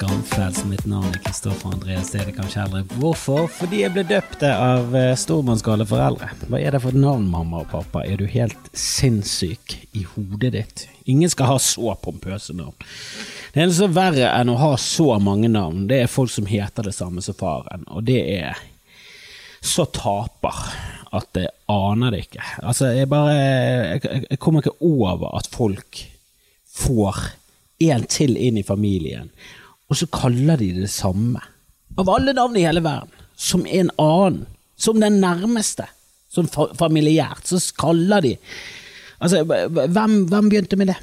[0.00, 0.64] skamfels.
[0.64, 2.92] Mitt navn er Kristoffer Andreas Edekamp Kjellrup.
[3.02, 3.48] Hvorfor?
[3.52, 6.30] Fordi jeg ble døpt av uh, stormannsgale foreldre.
[6.48, 8.06] Hva er det for navn, mamma og pappa?
[8.08, 10.86] Er du helt sinnssyk i hodet ditt?
[11.10, 12.72] Ingen skal ha så pompøse navn.
[13.52, 16.88] Det eneste er verre enn å ha så mange navn, det er folk som heter
[16.88, 18.64] det samme som faren, og det er
[19.60, 20.64] så taper
[21.12, 22.44] at jeg aner det ikke.
[22.62, 26.04] Altså, jeg bare jeg kommer ikke over at folk
[26.72, 27.24] får
[27.90, 29.34] en til inn i familien,
[29.90, 31.42] og så kaller de det samme.
[31.98, 33.10] Av alle navn i hele verden.
[33.34, 34.44] Som en annen.
[34.78, 35.88] Som den nærmeste.
[36.30, 37.50] Fa familiært.
[37.50, 38.36] Så kaller de
[39.20, 40.94] Altså, hvem, hvem begynte med det?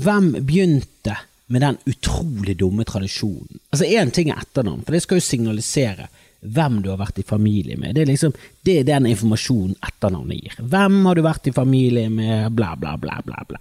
[0.00, 1.18] Hvem begynte
[1.52, 3.60] med den utrolig dumme tradisjonen?
[3.68, 6.06] Altså, én ting er etternavn, for det skal jo signalisere
[6.42, 7.92] hvem du har vært i familie med.
[7.94, 8.32] Det er liksom,
[8.64, 10.56] det er den informasjonen etternavnet gir.
[10.72, 13.60] Hvem har du vært i familie med, bla, bla, bla, bla, bla.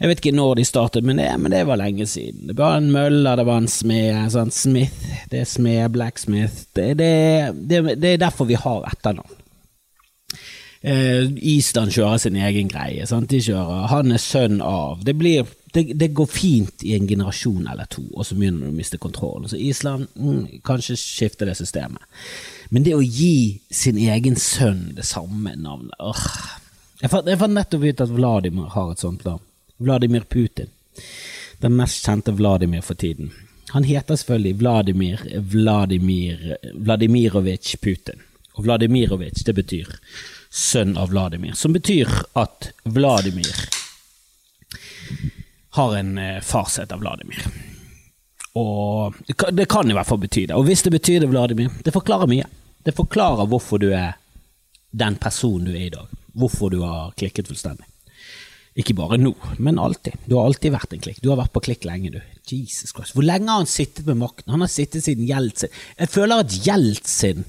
[0.00, 2.46] Jeg vet ikke når de startet med det, men det var lenge siden.
[2.50, 4.18] Det var en møller, det var en smed.
[4.34, 6.66] Sånn Smith, det er smed, blacksmith.
[6.76, 7.10] Det, det,
[7.70, 9.42] det, det er derfor vi har etternavn.
[10.86, 13.06] Eh, Island kjører sin egen greie.
[13.08, 13.30] Sant?
[13.32, 17.88] De kjører, Han er sønn av det, blir, det, går fint i en generasjon eller
[17.90, 19.48] to, og så begynner du å miste kontrollen.
[19.50, 22.04] Så Island mm, kanskje skifter det systemet.
[22.70, 26.22] Men det å gi sin egen sønn det samme navnet åh.
[27.02, 29.42] Jeg fant nettopp ut at Vladimir har et sånt navn.
[29.76, 30.70] Vladimir Putin.
[31.60, 33.32] Den mest kjente Vladimir for tiden.
[33.68, 38.20] Han heter selvfølgelig Vladimir Vladimir Vladimirovitsj Putin.
[38.56, 39.94] Og Vladimirovitsj, det betyr
[40.50, 43.52] sønn av Vladimir, som betyr at Vladimir
[45.76, 47.42] har en far som heter Vladimir.
[48.56, 49.14] Og
[49.52, 50.56] det kan i hvert fall bety det.
[50.56, 52.46] Og hvis det betyr det, Vladimir, det forklarer mye.
[52.84, 54.16] Det forklarer hvorfor du er
[54.96, 56.08] den personen du er i dag.
[56.32, 57.84] Hvorfor du har klikket fullstendig.
[58.76, 60.18] Ikke bare nå, men alltid.
[60.28, 61.20] Du har alltid vært en klikk.
[61.24, 62.18] Du har vært på klikk lenge, du.
[62.46, 63.14] Jesus Christ.
[63.16, 64.52] Hvor lenge har han sittet med makten?
[64.52, 65.72] Han har sittet siden Jeltsin.
[65.96, 67.46] Jeg føler at Jeltsin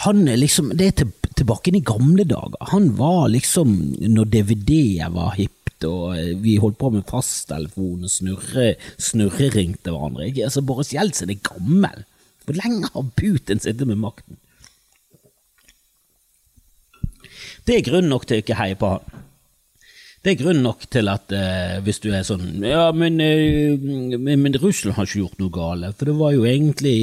[0.00, 2.56] han liksom, Det er til, tilbake i gamle dager.
[2.70, 3.74] Han var liksom
[4.06, 6.14] når DVD-er var hipt, og
[6.44, 10.28] vi holdt på med fasttelefon og snurre, snurreringte hverandre.
[10.28, 10.46] Ikke?
[10.46, 12.04] Altså, Boris Jeltsin er gammel.
[12.44, 14.38] Hvor lenge har Putin sittet med makten?
[17.66, 19.19] Det er grunn nok til å ikke heie på han.
[20.20, 24.42] Det er grunn nok til at eh, hvis du er sånn Ja, men, eh, men,
[24.42, 26.96] men, Russland har ikke gjort noe gale, for det var jo egentlig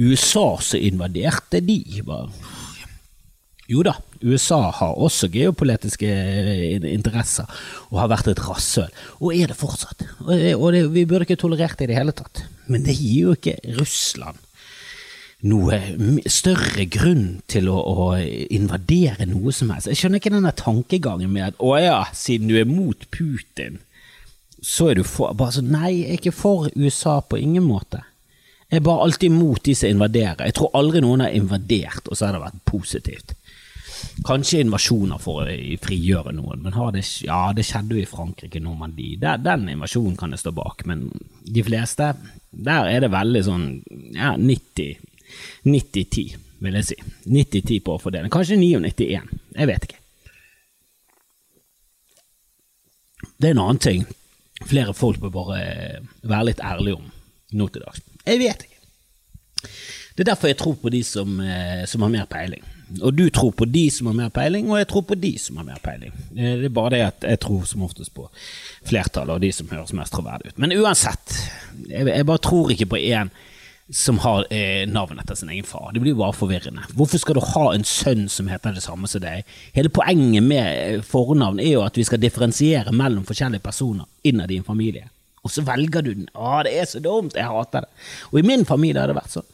[0.00, 1.78] USA som invaderte de.
[2.02, 2.32] Bare.
[3.70, 3.94] Jo da,
[4.26, 7.46] USA har også geopolitiske eh, interesser
[7.92, 8.90] og har vært et rasshøl,
[9.20, 10.02] og er det fortsatt.
[10.26, 12.42] Og, og det, vi burde ikke tolerert det i det hele tatt.
[12.66, 14.42] Men det gir jo ikke Russland
[15.44, 15.78] noe
[16.30, 19.90] større grunn til å, å, invadere noe som helst.
[19.90, 23.82] Jeg skjønner ikke denne tankegangen med at å ja, siden du er mot Putin,
[24.64, 28.00] så er du for Bare så nei, jeg er ikke for USA på ingen måte.
[28.70, 30.46] Jeg er bare alltid mot de som invaderer.
[30.48, 33.34] Jeg tror aldri noen har invadert, og så har det vært positivt.
[34.24, 39.20] Kanskje invasjoner for å frigjøre noen, men det, ja, det skjedde jo i Frankrike, Normandie.
[39.20, 41.10] Den invasjonen kan jeg stå bak, men
[41.44, 42.14] de fleste,
[42.50, 43.66] der er det veldig sånn
[44.16, 45.12] ja, 90
[45.66, 46.98] 90-10, vil jeg si.
[47.26, 48.32] 90-10 på å fordele.
[48.32, 49.32] Kanskje 99-1.
[49.54, 50.00] Jeg vet ikke.
[53.38, 54.04] Det er en annen ting
[54.64, 55.58] flere folk bør bare
[56.22, 57.10] være litt ærlige om
[57.58, 58.02] nå til dags.
[58.24, 58.80] Jeg vet ikke.
[60.14, 62.62] Det er derfor jeg tror på de som, eh, som, har mer peiling.
[63.00, 65.56] Og du tror på de som har mer peiling, og jeg tror på de som
[65.58, 66.12] har mer peiling.
[66.36, 68.28] Eh, det er bare det at jeg tror som oftest på
[68.86, 70.60] flertallet og de som høres mest troverdige ut.
[70.62, 71.34] Men uansett,
[71.88, 73.32] jeg, jeg bare tror ikke på én
[73.92, 75.90] som har eh, navn etter sin egen far.
[75.92, 76.86] Det blir jo bare forvirrende.
[76.96, 79.44] Hvorfor skal du ha en sønn som heter det samme som deg?
[79.76, 84.54] Hele poenget med eh, fornavn er jo at vi skal differensiere mellom forskjellige personer innad
[84.54, 85.10] i en familie.
[85.44, 86.30] Og så velger du den.
[86.32, 87.36] Å, det er så dumt!
[87.36, 88.06] Jeg hater det.
[88.32, 89.50] Og i min familie har det vært sånn.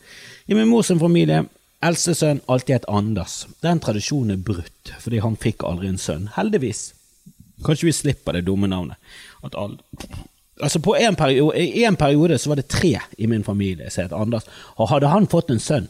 [0.47, 1.43] I min mors familie,
[1.83, 3.43] eldste sønn alltid het Anders.
[3.67, 6.31] Den tradisjonen er brutt, fordi han fikk aldri en sønn.
[6.37, 6.93] Heldigvis.
[7.67, 9.03] Kanskje vi slipper det dumme navnet.
[9.43, 9.83] At alle
[10.63, 14.05] Altså på en periode, I en periode så var det tre i min familie som
[14.05, 14.49] het Anders.
[14.77, 15.89] Og hadde han fått en sønn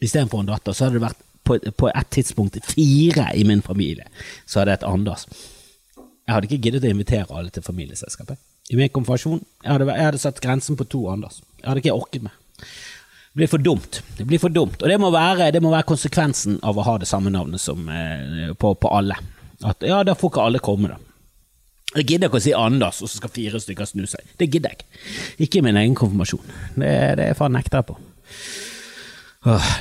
[0.00, 4.06] istedenfor en datter, så hadde det vært på, på et tidspunkt fire i min familie
[4.46, 5.26] som hadde hett Anders.
[5.96, 8.38] Jeg hadde ikke giddet å invitere alle til familieselskapet.
[8.70, 11.40] I min konfirmasjon jeg hadde, jeg hadde satt grensen på to Anders.
[11.58, 12.36] Jeg hadde ikke orket med.
[13.30, 14.00] Det blir for dumt.
[14.18, 14.80] Det blir for dumt.
[14.82, 17.84] Og det må være, det må være konsekvensen av å ha det samme navnet som,
[17.88, 19.18] eh, på, på alle.
[19.66, 21.09] At ja, da får ikke alle komme, da.
[21.90, 24.26] Jeg gidder ikke å si Anders, og så skal fire stykker snu seg.
[24.38, 25.04] Det gidder jeg ikke.
[25.46, 26.52] Ikke min egen konfirmasjon.
[26.76, 27.96] Det, det er faen nekter jeg på.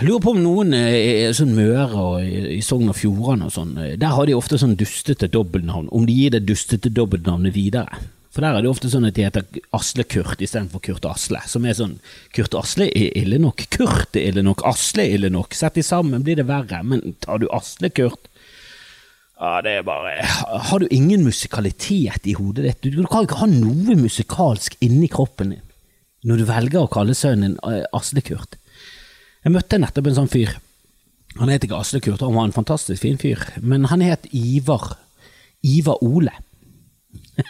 [0.07, 3.75] lurer på om noen i sånn Møre og i, i Sogn og Fjordane og sånn,
[4.01, 5.91] der har de ofte sånn dustete dobbeltnavn.
[5.93, 8.01] Om de gir det dustete dobbeltnavnet videre.
[8.33, 9.45] For der er det ofte sånn at de heter
[9.75, 11.95] Asle Kurt istedenfor Kurt Asle, som er sånn
[12.33, 15.53] Kurt Asle er ille nok, Kurt er ille nok, Asle er ille nok.
[15.57, 18.29] Sett de sammen blir det verre, men tar du Asle Kurt
[19.39, 20.17] ja, det er bare
[20.69, 22.89] Har du ingen musikalitet i hodet ditt?
[22.91, 25.65] Du kan ikke ha noe musikalsk inni kroppen din
[26.27, 27.93] når du velger å kalle sønnen din Aslekurt.
[27.95, 28.57] Asle Kurt.
[29.45, 30.57] Jeg møtte nettopp en sånn fyr.
[31.39, 34.97] Han het ikke Asle Kurt, han var en fantastisk fin fyr, men han het Ivar.
[35.63, 36.33] Ivar Ole.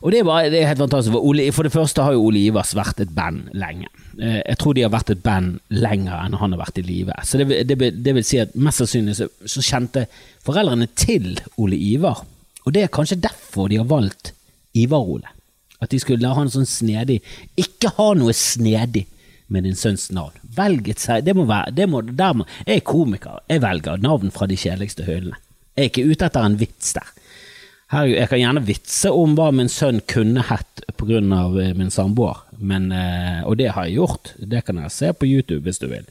[0.00, 1.14] Og det er, bare, det er helt fantastisk.
[1.16, 3.88] For, Ole, for, det første har jo Ole Ivers vært et band lenge.
[4.18, 7.16] Eh, jeg tror de har vært et band lenger enn han har vært i live.
[7.26, 10.06] Så det, det, det, vil si at mest sannsynlig så, så, kjente
[10.46, 12.22] foreldrene til Ole Ivar.
[12.64, 14.32] Og det er kanskje derfor de har valgt
[14.78, 15.34] Ivar-Ole.
[15.82, 17.20] At de skulle la han sånn snedig
[17.54, 19.04] Ikke ha noe snedig
[19.48, 20.34] med din sønns navn.
[20.56, 21.22] Velg et seg.
[21.24, 23.38] Det må være det må, må, Jeg er komiker.
[23.48, 25.38] Jeg velger navn fra de kjedeligste hølene.
[25.78, 27.14] Jeg er ikke ute etter en vits der.
[27.88, 31.22] Her, jeg kan gjerne vitse om hva min sønn kunne hett pga.
[31.22, 34.34] Eh, min samboer, men, eh, og det har jeg gjort.
[34.36, 36.04] Det kan jeg se på YouTube hvis du vil.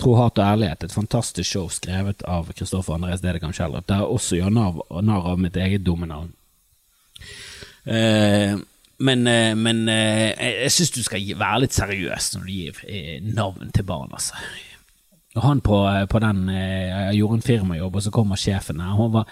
[0.00, 4.16] Tro, hat og ærlighet, et fantastisk show skrevet av Kristoffer Andres Dedekam Schjelderup, der jeg
[4.16, 6.08] også gjør narr av mitt eget dumme.
[7.84, 8.56] Eh,
[9.00, 9.28] men,
[9.60, 14.36] men jeg syns du skal være litt seriøs når du gir navn til barn, altså.
[15.40, 15.76] Han på,
[16.10, 18.96] på den Jeg gjorde en firmajobb, og så kommer sjefen her.
[18.98, 19.28] Hun var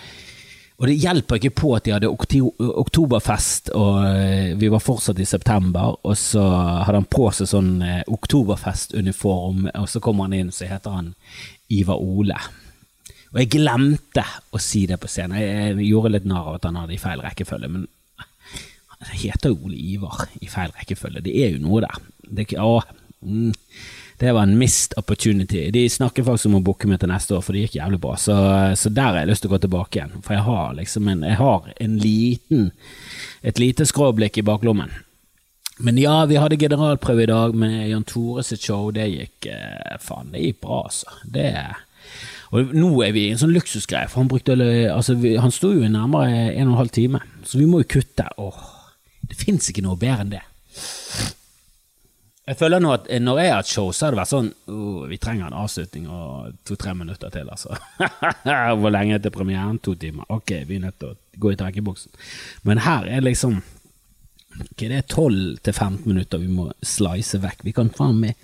[0.79, 5.27] og det hjelper ikke på at de hadde oktoberfest, og eh, vi var fortsatt i
[5.27, 6.45] september, og så
[6.87, 11.11] hadde han på seg sånn eh, oktoberfestuniform, og så kommer han inn, så heter han
[11.75, 12.39] Ivar Ole.
[13.33, 14.23] Og jeg glemte
[14.55, 15.43] å si det på scenen.
[15.43, 17.89] Jeg gjorde litt narr av at han hadde i feil rekkefølge, men
[18.99, 21.27] han heter jo Ole Ivar i feil rekkefølge.
[21.27, 21.99] Det er jo noe der.
[22.23, 22.79] Det å,
[23.27, 23.51] mm,
[24.19, 25.71] det var en missed opportunity.
[25.71, 28.17] De snakker faktisk om å booke meg til neste år, for det gikk jævlig bra.
[28.19, 28.35] Så,
[28.75, 30.17] så, der har jeg lyst til å gå tilbake igjen.
[30.27, 32.71] For jeg har liksom en, jeg har en liten,
[33.47, 34.91] et lite skråblikk i baklommen.
[35.79, 38.89] Men ja, vi hadde generalprøve i dag med Jan Tore sitt show.
[38.91, 41.21] Det gikk eh, faen, det gikk bra, altså.
[41.23, 41.53] Det
[42.49, 44.55] og nå er vi i en sånn luksusgreie, for han brukte
[44.89, 47.91] altså, Han sto jo i nærmere en og en halv time, så vi må jo
[47.99, 48.25] kutte.
[48.41, 48.63] Åh,
[49.29, 50.45] det fins ikke noe bedre enn det.
[52.49, 55.03] Jeg føler nå at når jeg har et show, så har det vært sånn oh,
[55.11, 57.77] Vi trenger en avslutning og to-tre minutter til, altså.
[58.81, 59.81] Hvor lenge til premieren?
[59.85, 60.25] To timer.
[60.33, 62.15] Ok, vi er nødt til å gå i trekkeboksen.
[62.65, 67.67] Men her er liksom okay, Det er 12-15 minutter vi må slice vekk.
[67.67, 68.41] Vi kan faen meg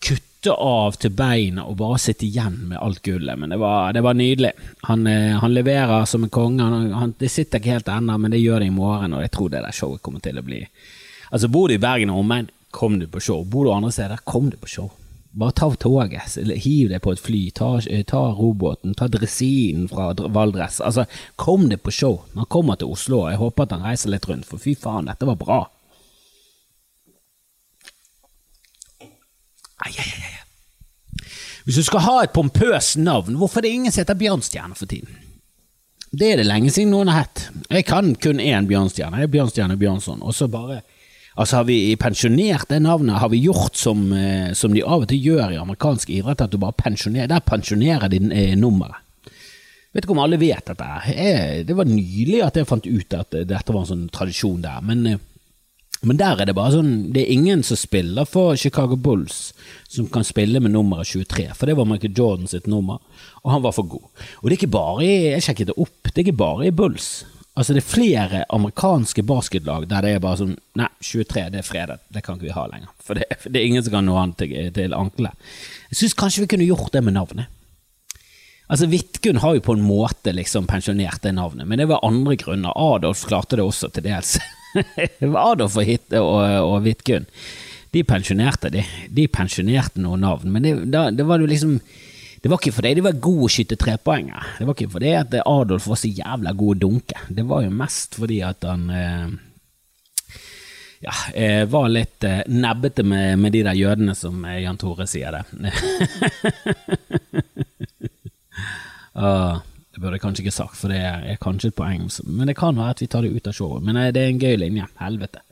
[0.00, 3.36] kutte av til beina og bare sitte igjen med alt gullet.
[3.42, 4.54] Men det var, det var nydelig.
[4.88, 6.64] Han, eh, han, leverer som en konge.
[6.64, 9.34] Han, han, det sitter ikke helt ennå, men det gjør det i morgen, og jeg
[9.36, 10.62] tror det der showet kommer til å bli
[11.30, 13.44] Altså, bor du i Bergen og omegn kom du på show.
[13.44, 14.90] Bor du andre steder, kom du på show.
[15.30, 17.76] Bare ta toget, hiv deg på et fly, ta,
[18.10, 20.80] ta robåten, ta dressinen fra Valdres.
[20.82, 21.04] Altså,
[21.38, 23.22] kom deg på show når han kommer til Oslo.
[23.30, 25.60] Jeg håper at han reiser litt rundt, for fy faen, dette var bra.
[29.86, 30.36] Ai, ai, ai.
[31.64, 34.90] Hvis du skal ha et pompøst navn, hvorfor er det ingen som heter Bjørnstjerne for
[34.90, 35.14] tiden?
[36.10, 37.44] Det er det lenge siden noen har hett.
[37.70, 39.20] Jeg kan kun én Bjørnstjerne.
[39.20, 40.24] Jeg er Bjørnstjerne Bjørnson.
[40.26, 40.80] Og så bare
[41.40, 43.16] Altså Har vi pensjonert det navnet?
[43.16, 46.50] Har vi gjort som, eh, som de av og til gjør i amerikansk idrett, at
[46.52, 49.00] du bare pensjonerer Der pensjonerer de eh, nummeret.
[49.92, 51.64] Vet ikke om alle vet dette.
[51.66, 54.84] Det var nylig at jeg fant ut at dette var en sånn tradisjon der.
[54.84, 55.18] Men, eh,
[56.02, 59.52] men der er det bare sånn Det er ingen som spiller for Chicago Bulls
[59.88, 63.00] som kan spille med nummeret 23, for det var Michael Jordan sitt nummer,
[63.42, 64.06] og han var for god.
[64.42, 66.70] Og det er ikke bare i, Jeg sjekket det opp, det er ikke bare i
[66.70, 67.24] Bulls.
[67.60, 71.66] Altså Det er flere amerikanske basketlag der det er bare sånn Nei, 23, det er
[71.66, 72.04] fredag.
[72.08, 72.92] Det kan ikke vi ha lenger.
[73.04, 75.50] For det, for det er ingen som kan noe annet til, til ankelet.
[75.90, 77.50] Jeg syns kanskje vi kunne gjort det med navnet.
[78.70, 82.36] Altså Vidkun har jo på en måte liksom pensjonert det navnet, men det var andre
[82.40, 82.72] grunner.
[82.78, 84.36] Adolf klarte det også til dels.
[85.20, 87.26] Adolf og, Hitte og, og Vidkun.
[87.92, 88.86] De pensjonerte de.
[89.10, 91.80] De pensjonerte noen navn, men det, da, det var jo liksom
[92.40, 94.54] det var ikke fordi de var gode å skyte trepoenger.
[94.58, 97.24] Det var ikke fordi at Adolf var så jævla god å dunke.
[97.28, 99.26] Det var jo mest fordi at han eh,
[101.04, 105.06] ja, eh, var litt eh, nebbete med, med, de der jødene, som eh, Jan Tore
[105.08, 105.44] sier det.
[109.20, 109.60] ah,
[109.92, 112.08] det burde jeg kanskje ikke sagt, for det er kanskje et poeng.
[112.24, 113.84] Men det kan være at vi tar det ut av showet.
[113.84, 114.88] Men eh, det er en gøy linje.
[115.00, 115.44] Helvete.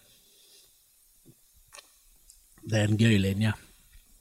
[2.68, 3.52] Det er en gøy linje.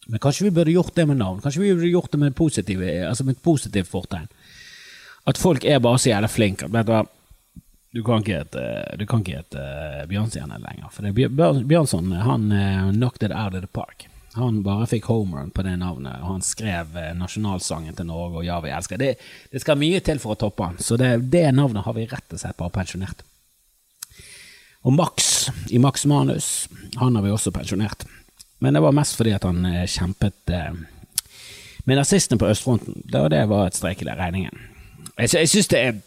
[0.08, 1.42] Men kanskje vi burde gjort det med navn?
[1.44, 4.28] Kanskje vi burde gjort det med, positive, altså et positivt fortegn?
[5.28, 6.70] At folk er bare så jævla flinke.
[6.72, 7.04] Vet du hva?
[7.96, 8.64] Du kan ikke hete,
[9.00, 10.92] hete uh, Bjørnstjerne lenger.
[10.94, 14.08] For Bjørnson han uh, knocked it out of the park.
[14.38, 18.46] Han bare fikk homeren på det navnet, og han skrev uh, nasjonalsangen til Norge og
[18.48, 19.02] Ja, vi elsker.
[19.02, 19.16] Det,
[19.52, 22.36] det skal mye til for å toppe han, så det, det navnet har vi rett
[22.36, 23.26] og slett bare pensjonert.
[24.88, 28.06] Og Max i Max Manus, han har vi også pensjonert.
[28.60, 30.74] Men det var mest fordi at han eh, kjempet eh,
[31.86, 33.04] med nazistene på østfronten.
[33.06, 34.66] Da det var et streik i regningen.
[35.18, 35.98] Jeg, jeg synes det er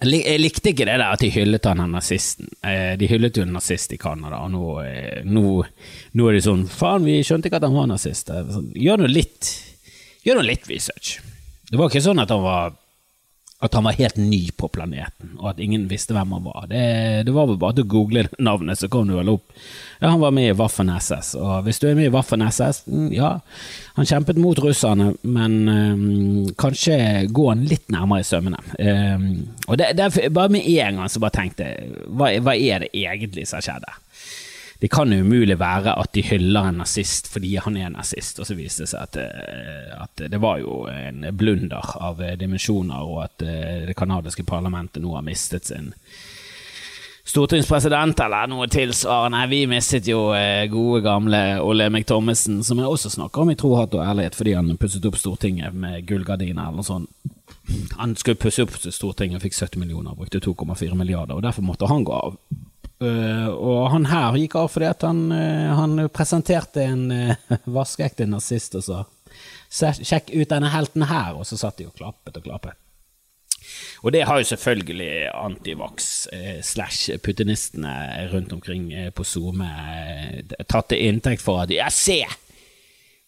[0.00, 2.48] jeg likte ikke det der at de hyllet han nazisten.
[2.64, 4.62] Eh, de hyllet jo en nazist i Canada, og nå,
[5.28, 5.42] nå,
[6.16, 8.32] nå, er det sånn Faen, vi skjønte ikke at han var nazist.
[8.32, 9.50] Sånn, gjør nå litt,
[10.24, 11.18] gjør litt research.
[11.68, 12.72] Det var ikke sånn at han var
[13.60, 16.64] at han var helt ny på planeten, og at ingen visste hvem han var.
[16.70, 16.80] Det,
[17.28, 19.52] det var vel bare å google navnet, så kom du vel opp.
[20.00, 23.34] Ja, han var med i Waffen-SS, og hvis du er med i Waffen-SS, ja,
[23.98, 28.62] han kjempet mot russerne, men um, kanskje gå han litt nærmere i sømmene.
[28.80, 29.26] Um,
[29.66, 32.94] og det, det, bare med en gang så bare tenkte jeg, hva, hva er det
[32.96, 34.00] egentlig som har skjedd her?
[34.80, 38.48] Det kan jo umulig være at de hyller en nazist fordi han er nazist, og
[38.48, 43.04] så viste det seg at, eh, at det var jo en blunder av eh, dimensjoner,
[43.04, 45.92] og at eh, det canadiske parlamentet nå har mistet sin
[47.30, 49.42] stortingspresident, eller noe tilsvarende.
[49.52, 50.22] Vi mistet jo
[50.72, 54.56] gode, gamle Olemic Thommessen, som jeg også snakker om i tro, hatt og ærlighet, fordi
[54.56, 57.12] han pusset opp Stortinget med gullgardiner eller noe sånt.
[58.00, 61.92] Han skulle pusse opp Stortinget og fikk 70 millioner, brukte 2,4 milliarder, og derfor måtte
[61.92, 62.40] han gå av.
[63.00, 68.26] Uh, og han her gikk av fordi at han, uh, han presenterte en uh, vaskeekte
[68.28, 69.06] nazist og sa
[69.70, 72.76] 'sjekk ut denne helten her', og så satt de og klappet og klappet.
[74.02, 76.26] Og det har jo selvfølgelig antivax
[76.64, 77.92] slash putinistene
[78.32, 79.68] rundt omkring på SoMe
[80.66, 82.24] tatt til inntekt for at ja, se!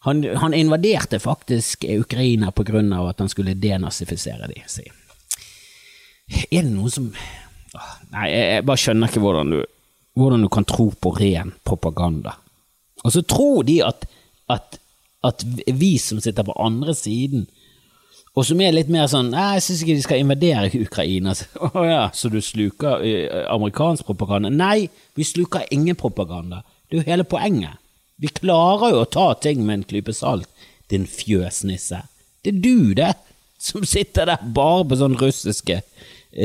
[0.08, 4.88] Han, han invaderte faktisk Ukraina på grunn av at han skulle denazifisere de, si.
[6.50, 7.12] Er det noen som
[8.12, 9.58] Nei, jeg, jeg, bare skjønner ikke hvordan du,
[10.18, 12.36] hvordan du kan tro på ren propaganda.
[13.02, 14.04] Og så tror de at,
[14.52, 14.78] at,
[15.24, 17.46] at vi som sitter på andre siden,
[18.32, 21.34] og som er litt mer sånn Nei, jeg syns ikke de skal invadere Ukraina.
[21.66, 23.02] Å oh, ja, så du sluker
[23.52, 24.52] amerikansk propaganda?
[24.52, 24.88] Nei,
[25.18, 26.62] vi sluker ingen propaganda.
[26.88, 27.76] Det er jo hele poenget.
[28.22, 30.48] Vi klarer jo å ta ting med en klype salt,
[30.92, 32.04] din fjøsnisse.
[32.44, 33.12] Det er du, det,
[33.62, 35.80] som sitter der bare på sånn russiske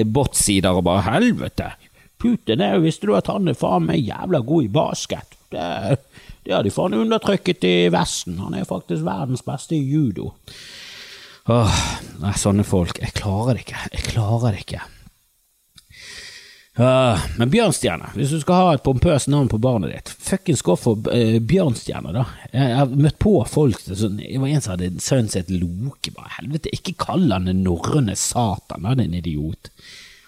[0.05, 1.71] bot-sider og bare helvete.
[2.17, 5.37] Putin er jo, visste du at han er faen meg jævla god i basket?
[5.53, 5.67] Det,
[6.43, 8.39] det har de faen undertrykket i Vesten.
[8.41, 10.33] Han er faktisk verdens beste i judo.
[11.47, 11.81] Åh,
[12.19, 12.99] nei, sånne folk.
[12.99, 13.83] Jeg klarer det ikke.
[13.93, 14.81] Jeg klarer det ikke.
[16.77, 20.75] Uh, men Bjørnstjerne, hvis du skal ha et pompøst navn på barnet ditt, fuckings gå
[20.77, 22.25] for uh, Bjørnstjerne, da.
[22.51, 26.13] Jeg, har møtt på folk sånn, Det var en som hadde sønnen sin et Loke.
[26.13, 29.71] Bare helvete, ikke kall han den norrøne satan, da, din idiot.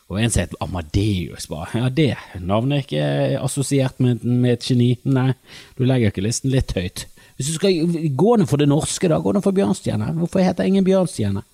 [0.09, 1.83] Og en som het Amadeus, bare.
[1.83, 4.95] Ja, det navnet er ikke assosiert med, med, et geni.
[5.05, 5.35] Nei,
[5.77, 7.05] du legger ikke listen litt høyt.
[7.37, 10.15] Hvis du skal gå ned for det norske, da, gå ned for Bjørnstjerne.
[10.17, 11.45] Hvorfor heter ingen Bjørnstjerne?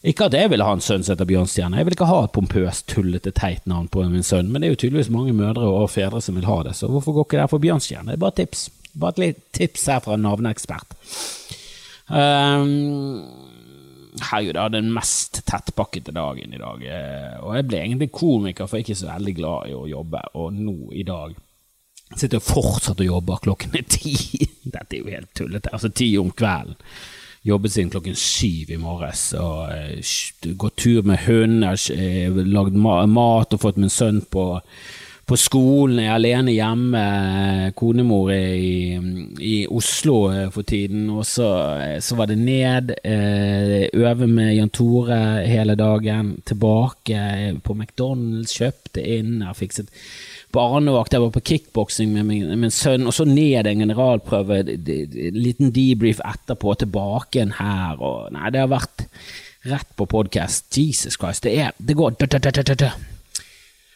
[0.00, 2.32] Ikke at jeg vil ha en sønn som heter Bjørnstjerne, jeg vil ikke ha et
[2.32, 5.90] pompøst, tullete, teit navn på min sønn, men det er jo tydeligvis mange mødre og
[5.92, 8.08] fedre som vil ha det, så hvorfor går ikke det for Bjørnstjerne?
[8.08, 8.70] Det er bare tips.
[8.96, 10.96] Bare et litt tips her fra en navneekspert.
[12.10, 12.72] Um,
[14.24, 18.66] herregud, jeg hadde den mest tettpakkede dagen i dag, eh, og jeg ble egentlig komiker,
[18.66, 21.36] for jeg er ikke så veldig glad i å jobbe, og nå i dag
[22.16, 24.16] sitter jeg fortsatt og jobber klokken er ti.
[24.64, 25.70] Dette er jo helt tullete.
[25.76, 26.80] Altså ti om kvelden
[27.46, 29.32] jobbet siden klokken syv i morges.
[29.32, 34.46] og uh, Gått tur med hund, uh, lagd ma mat og fått min sønn på,
[35.26, 36.02] på skolen.
[36.02, 37.04] Jeg er alene hjemme.
[37.78, 38.98] Konemor er i,
[39.40, 41.08] i Oslo uh, for tiden.
[41.14, 41.48] Og så,
[42.00, 42.92] så var det ned.
[43.04, 46.36] Øve med Jan Tore hele dagen.
[46.44, 48.56] Tilbake på McDonald's.
[48.58, 49.40] Kjøpte inn.
[49.46, 49.96] Jeg fikset
[50.52, 55.38] barnevakt, jeg var på kickboksing med min, min, sønn, og så ned en generalprøve, en
[55.38, 59.06] liten debrief etterpå, tilbake igjen her, og Nei, det har vært
[59.70, 60.70] rett på podkast.
[60.76, 62.16] Jesus Christ, det er Det går.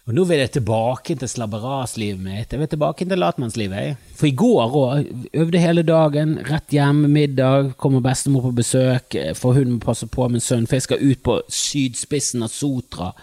[0.04, 2.50] Og nå vil jeg tilbake til slabberaslivet mitt.
[2.52, 4.02] Jeg vil tilbake til latmannslivet.
[4.12, 5.06] For i går òg.
[5.32, 10.28] Øvde hele dagen, rett hjem, middag, kommer bestemor på besøk, for hun må passe på
[10.28, 13.14] min sønn, for jeg skal ut på sydspissen av Sotra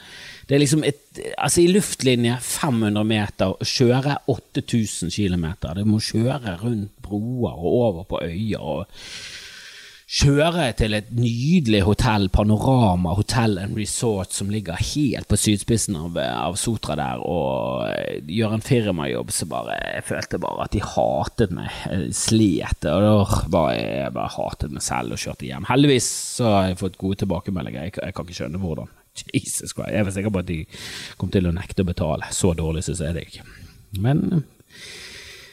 [0.51, 0.97] det er liksom et,
[1.39, 5.45] altså I luftlinje 500 meter, kjøre 8000 km.
[5.77, 8.59] Du må kjøre rundt broer og over på øyer.
[8.59, 8.83] og
[10.11, 16.19] Kjøre til et nydelig hotell, Panorama Hotel and Resort, som ligger helt på sydspissen av,
[16.19, 21.55] av Sotra der, og gjøre en firmajobb så bare Jeg følte bare at de hatet
[21.55, 21.71] meg.
[22.11, 22.89] Slet.
[22.91, 25.71] Og da var jeg bare hatet meg selv og kjørte hjem.
[25.71, 27.87] Heldigvis så har jeg fått gode tilbakemeldinger.
[27.87, 28.91] Jeg, jeg kan ikke skjønne hvordan.
[29.33, 29.91] Jesus Christ.
[29.91, 30.59] Jeg var sikker på at de
[31.19, 32.29] kom til å nekte å betale.
[32.35, 33.47] Så dårlig syns jeg det ikke.
[34.01, 34.43] Men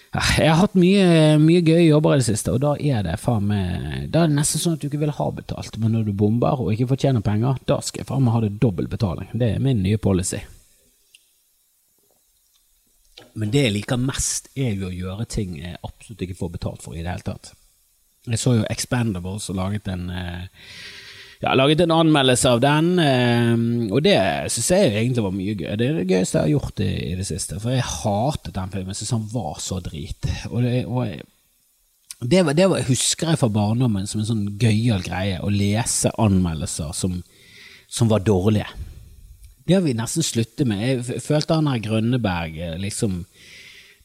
[0.09, 3.45] jeg har hatt mye, mye gøye jobber i det siste, og da er det faen
[3.51, 6.15] meg Da er det nesten sånn at du ikke vil ha betalt, men når du
[6.17, 9.29] bomber og ikke fortjener penger, da skal jeg faen meg ha det dobbel betaling.
[9.35, 10.41] Det er min nye policy.
[13.39, 16.83] Men det jeg liker mest, er jo å gjøre ting jeg absolutt ikke får betalt
[16.83, 17.53] for i det hele tatt.
[18.29, 20.49] Jeg så jo Expandables og laget en eh,
[21.39, 23.55] ja, laget en anmeldelse av den, eh,
[23.95, 24.19] og det
[24.51, 25.71] syns jeg egentlig var mye gøy.
[25.79, 28.73] Det er det gøyeste jeg har gjort i, i det siste, for jeg hatet den
[28.73, 28.95] filmen.
[28.95, 30.31] Jeg syns han var så drit.
[30.51, 35.05] Og det, og det, var, det var, husker jeg fra barndommen som en sånn gøyal
[35.07, 37.21] greie, å lese anmeldelser som,
[37.87, 38.67] som var dårlige.
[39.69, 40.83] Det har vi nesten sluttet med.
[40.83, 43.23] Jeg følte han her Grønneberg liksom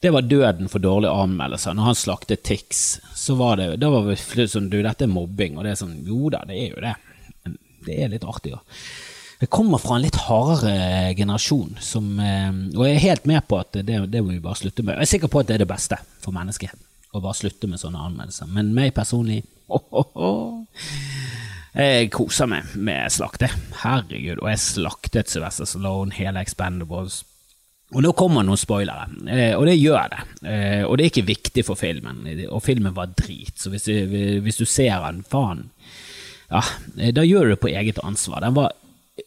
[0.04, 1.78] det var døden for dårlige anmeldelser.
[1.80, 5.56] Når han slaktet Tix, så var det da var det sånn Du, dette er mobbing.
[5.56, 6.92] Og det er sånn Jo da, det er jo det.
[7.86, 8.62] Det er litt artig, ja.
[9.44, 13.60] Jeg kommer fra en litt hardere generasjon, som, eh, og jeg er helt med på
[13.60, 14.96] at det, det må vi bare slutte med.
[14.96, 16.80] Jeg er sikker på at det er det beste for menneskeheten,
[17.12, 18.48] å bare slutte med sånne anmeldelser.
[18.48, 19.42] Men meg personlig
[19.74, 20.88] oh, oh, oh.
[21.74, 23.48] Jeg koser meg med slakte.
[23.82, 24.44] Herregud.
[24.44, 27.24] Og jeg slaktet Sylvester Stallone, hele Expendables.
[27.94, 30.22] Og nå kommer noen spoilere, eh, og det gjør det.
[30.50, 34.16] Eh, og det er ikke viktig for filmen, og filmen var drit, så hvis du,
[34.42, 35.68] hvis du ser den, faen,
[36.54, 38.44] ja, da gjør du det på eget ansvar.
[38.46, 38.72] Den var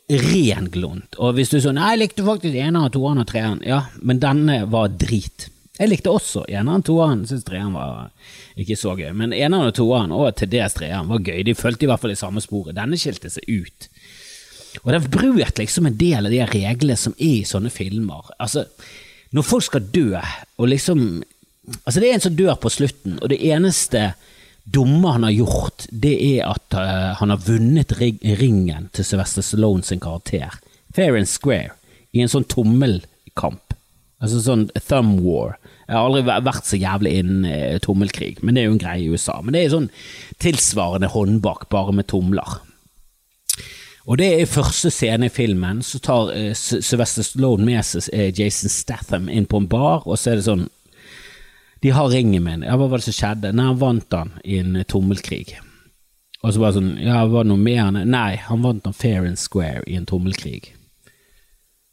[0.08, 1.18] ren glunt.
[1.18, 3.62] Og hvis du så Nei, jeg likte faktisk eneren, toeren og treeren.
[3.66, 5.48] Ja, men denne var drit.
[5.76, 7.26] Jeg likte også eneren, toeren.
[7.28, 8.08] Syns treeren var
[8.56, 9.10] ikke så gøy.
[9.16, 11.42] Men eneren og toeren, og til dels treeren, var gøy.
[11.46, 12.76] De fulgte i hvert fall i samme sporet.
[12.78, 13.88] Denne skilte seg ut.
[14.84, 18.30] Og den brøt liksom en del av de reglene som er i sånne filmer.
[18.42, 18.66] Altså,
[19.36, 20.12] når folk skal dø,
[20.58, 21.08] og liksom
[21.82, 24.12] Altså, det er en som dør på slutten, og det eneste
[24.66, 29.86] dumme han har gjort, det er at uh, han har vunnet ringen til Sylvester Stallone
[29.86, 30.58] sin karakter,
[30.94, 31.76] fair and square,
[32.12, 33.62] i en sånn tommelkamp.
[34.22, 35.58] Altså sånn thumb war.
[35.86, 39.04] Jeg har aldri vært så jævlig innen uh, tommelkrig, men det er jo en greie
[39.04, 39.38] i USA.
[39.42, 39.90] Men det er sånn
[40.42, 42.58] tilsvarende håndbak, bare med tomler.
[44.06, 48.72] Og det er første scene i filmen, så tar uh, Sylvester Stallone med seg Jason
[48.72, 50.66] Statham inn på en bar, og så er det sånn
[51.86, 52.64] De har ringen min.
[52.66, 53.52] Ja, hva var det som skjedde?
[53.54, 55.52] Nei, han vant den i en uh, tommelkrig.
[56.42, 59.22] Og så bare sånn Ja, var det noe mer enn Nei, han vant den fair
[59.22, 60.72] and square i en tommelkrig.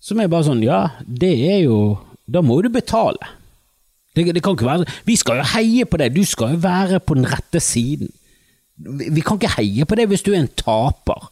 [0.01, 1.77] Som er bare sånn Ja, det er jo
[2.25, 3.21] Da må du betale.
[4.17, 6.63] Det, det kan ikke være sånn Vi skal jo heie på deg, du skal jo
[6.65, 8.09] være på den rette siden.
[9.13, 11.29] Vi kan ikke heie på deg hvis du er en taper.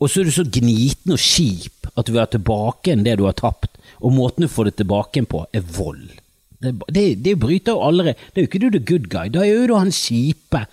[0.00, 3.18] Og så er du så gniten og kjip at du vil ha tilbake enn det
[3.20, 6.19] du har tapt, og måten du får det tilbake på, er vold.
[6.60, 9.40] Det, det, det bryter jo allerede Det er jo ikke du the good guy, da
[9.44, 10.66] er jo du han kjipe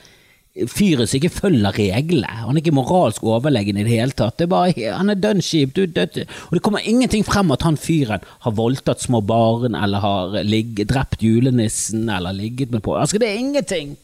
[0.65, 2.29] fyren som ikke følger reglene.
[2.47, 4.39] Han er ikke moralsk overlegen i det hele tatt.
[4.39, 5.77] Det er bare, han er dønn kjip.
[5.77, 10.89] Og det kommer ingenting frem at han fyren har voldtatt små barn, eller har ligget,
[10.89, 13.95] drept julenissen, eller ligget med på Altså, det er ingenting.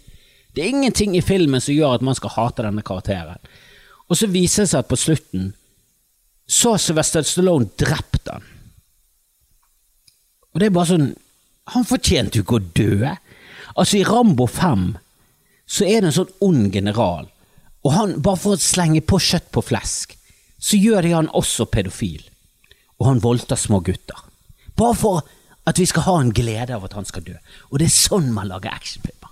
[0.54, 3.42] Det er ingenting i filmen som gjør at man skal hate denne karakteren.
[4.10, 5.54] Og så viser det seg at på slutten
[6.46, 8.44] så har Sylvester Stallone drept han.
[10.54, 11.14] Og det er bare sånn
[11.72, 13.14] Han fortjente jo ikke å dø.
[13.74, 14.90] Altså, i Rambo 5
[15.74, 17.30] så er det en sånn ond general,
[17.84, 20.14] og han, bare for å slenge på kjøtt på flesk,
[20.60, 22.22] så gjør det han også pedofil.
[23.00, 24.20] Og han voldtar små gutter.
[24.80, 25.24] Bare for
[25.68, 27.36] at vi skal ha en glede av at han skal dø.
[27.72, 29.32] Og det er sånn man lager actionfilmer.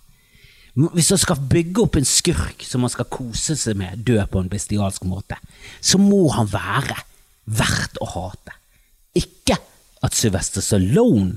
[0.96, 4.40] Hvis man skal bygge opp en skurk som man skal kose seg med, dø på
[4.40, 5.36] en bestialsk måte,
[5.84, 6.96] så må han være
[7.52, 8.56] verdt å hate.
[9.20, 9.58] Ikke
[10.02, 11.36] at Sylvester Stallone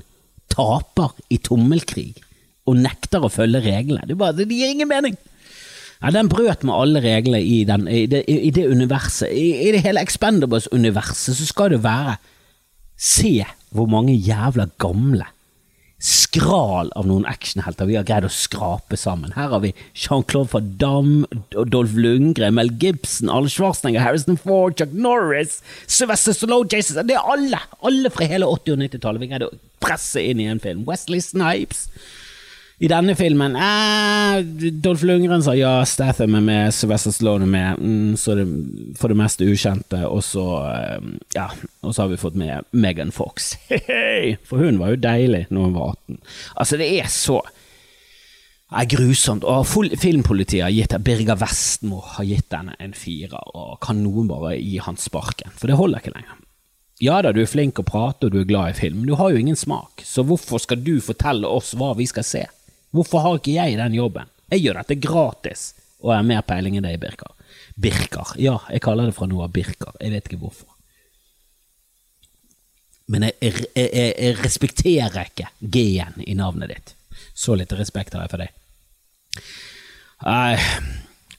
[0.55, 2.13] taper i tommelkrig
[2.65, 4.07] og nekter å følge reglene.
[4.07, 5.17] Det, bare, det gir ingen mening.
[6.01, 9.29] Ja, den brøt med alle reglene i, den, i, det, i det, universet.
[9.31, 12.17] I, I, det hele Expendables-universet så skal det være
[12.95, 13.41] Se
[13.75, 15.25] hvor mange jævla gamle
[16.05, 19.33] skral av noen actionhelter vi har greid å skrape sammen.
[19.35, 24.93] Her har vi Jean-Claude Van Damme, Dolph Lundgren, Mel Gibson, Arne Schwarzenegger, Harrison Ford, Chuck
[24.93, 27.61] Norris, Sylvester Stallone, Jason Det er alle!
[27.83, 30.85] Alle fra hele 80- og 90-tallet vi greide å presse inn i en film.
[30.89, 31.87] Wesley Snipes.
[32.83, 34.41] I denne filmen eh,
[34.83, 38.43] Dolph Lundgren sa ja, Statham er med, Sylvester Stallone er med, mm, så det
[38.99, 40.43] for det meste ukjente, og så
[40.73, 41.05] eh,
[41.37, 41.45] ja,
[41.79, 43.53] og så har vi fått med Megan Fox.
[44.49, 46.19] for hun var jo deilig når hun var 18.
[46.65, 47.39] Altså, det er så
[48.75, 49.45] er grusomt.
[49.47, 49.63] Og
[50.01, 54.79] filmpolitiet har gitt Birger Vestmo har gitt henne en firer, og kan noen bare gi
[54.83, 55.53] han sparken?
[55.55, 56.41] For det holder ikke lenger.
[57.03, 59.17] Ja da, du er flink å prate og du er glad i film, men du
[59.19, 62.45] har jo ingen smak, så hvorfor skal du fortelle oss hva vi skal se?
[62.95, 64.31] Hvorfor har ikke jeg den jobben?
[64.53, 65.65] Jeg gjør dette gratis,
[65.99, 67.33] og er mer peiling enn deg, Birker.
[67.75, 68.31] Birker.
[68.39, 69.91] Ja, jeg kaller det fra noe av Birker.
[69.99, 70.71] Jeg vet ikke hvorfor.
[73.11, 76.95] Men jeg, jeg, jeg, jeg respekterer ikke G-en i navnet ditt.
[77.35, 79.43] Så litt respekt har jeg for deg.
[80.25, 80.55] Nei,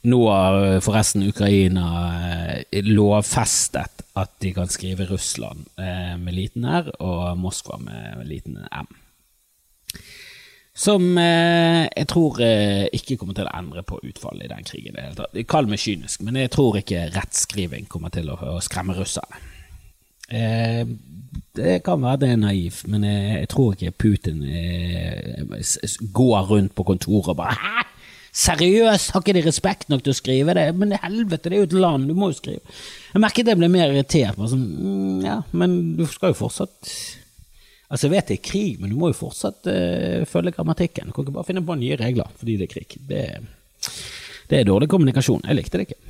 [0.06, 1.86] nå har forresten Ukraina
[2.70, 8.60] eh, lovfestet at de kan skrive Russland eh, med liten R og Moskva med liten
[8.70, 8.88] M.
[10.76, 14.98] Som eh, jeg tror eh, ikke kommer til å endre på utfallet i den krigen.
[15.48, 19.40] Kall meg kynisk, men jeg tror ikke rettskriving kommer til å, skremme russerne.
[20.28, 20.84] Eh,
[21.56, 25.44] det kan være det er naivt, men jeg, jeg tror ikke Putin eh,
[26.12, 27.86] går rundt på kontoret og bare?
[28.36, 30.66] Seriøst, har ikke de respekt nok til å skrive det?
[30.76, 32.74] Men helvete, det er jo et land, du må jo skrive.
[33.14, 34.36] Jeg merket jeg ble mer irritert.
[34.50, 36.90] Sånn, mm, ja, men du skal jo fortsatt
[37.86, 41.06] Altså, jeg vet det er krig, men du må jo fortsatt uh, følge grammatikken.
[41.06, 42.96] Du kan ikke bare finne på nye regler fordi det er krig.
[42.98, 43.20] Det,
[44.50, 45.44] det er dårlig kommunikasjon.
[45.46, 46.00] Jeg likte det ikke.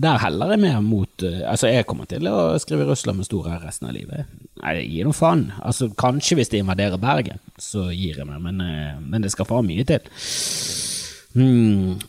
[0.00, 3.50] Der heller jeg mer mot uh, Altså, jeg kommer til å skrive Russland med stor
[3.52, 4.32] R resten av livet.
[4.62, 5.50] Nei, gi nå faen.
[5.60, 9.50] Altså, kanskje hvis de invaderer Bergen, så gir jeg meg, men, uh, men det skal
[9.50, 10.08] faen mye til.
[11.34, 12.00] Hmm.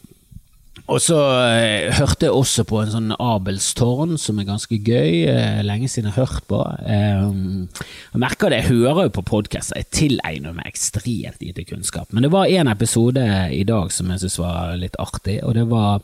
[0.92, 5.24] Og så eh, hørte jeg også på en sånn Abelstårn, som er ganske gøy.
[5.32, 6.60] Eh, lenge siden jeg har hørt på.
[6.84, 9.80] Eh, jeg merker det, jeg hører jo på podkaster.
[9.80, 12.10] Jeg tilegner meg ekstremt lite kunnskap.
[12.12, 15.68] Men det var en episode i dag som jeg syntes var litt artig, og det
[15.72, 16.02] var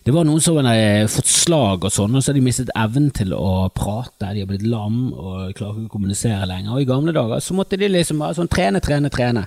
[0.00, 3.10] det var noen som hadde fått slag og sånn, og så hadde de mistet evnen
[3.14, 4.32] til å prate.
[4.32, 6.72] De har blitt lam og klarer ikke å kommunisere lenger.
[6.72, 9.44] Og i gamle dager så måtte de liksom bare sånn trene, trene, trene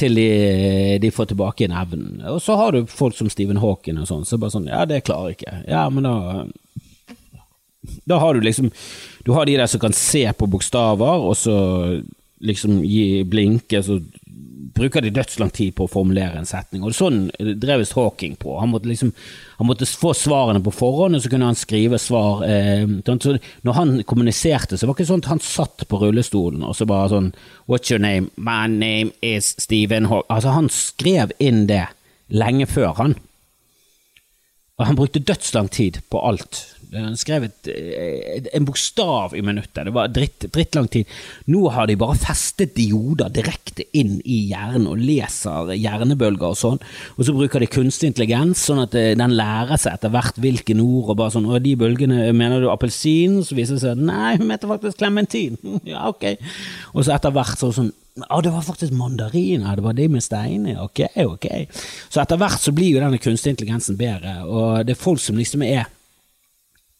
[0.00, 0.28] til de,
[1.02, 2.22] de får tilbake igjen evnen.
[2.32, 5.02] Og så har du folk som Stephen Hawking og sånn, så bare sånn Ja, det
[5.06, 5.56] klarer jeg ikke.
[5.68, 6.46] Ja, men da
[8.08, 8.70] Da har du liksom
[9.24, 11.56] Du har de der som kan se på bokstaver, og så
[12.40, 13.98] liksom gi blinke, så
[14.74, 16.84] bruker de dødslang tid på å formulere en setning.
[16.86, 18.54] Og sånn dreves Hawking på.
[18.60, 19.12] Han måtte, liksom,
[19.58, 22.44] han måtte få svarene på forhånd, og så kunne han skrive svar.
[22.46, 26.76] Eh, når han kommuniserte, så var det ikke sånn at han satt på rullestolen og
[26.78, 27.32] så bare sånn
[27.70, 28.30] What's your name?
[28.36, 30.30] My name is Stephen Hawking.
[30.32, 31.86] Altså, han skrev inn det
[32.30, 33.18] lenge før, han.
[34.80, 36.62] Og han brukte dødslang tid på alt.
[36.94, 37.68] Han skrev et,
[38.54, 39.84] en bokstav i minuttet.
[39.86, 41.10] Det var dritt, drittlang tid.
[41.52, 46.82] Nå har de bare festet dioder direkte inn i hjernen og leser hjernebølger og sånn.
[47.16, 50.74] Og så bruker de kunstig intelligens, sånn at eh, den lærer seg etter hvert hvilke
[50.80, 51.12] ord.
[51.12, 53.40] Og bare sånn, og de bølgene Mener du appelsin?
[53.44, 55.58] Så viser det seg nei, hun heter faktisk klementin.
[55.92, 56.32] ja, ok.
[56.94, 57.92] Og så etter hvert så sånn
[58.26, 61.46] å, det var faktisk mandariner, det var de med steiner, ok, ok.
[62.10, 65.38] Så etter hvert så blir jo denne kunstig intelligensen bedre, og det er folk som
[65.38, 65.86] liksom er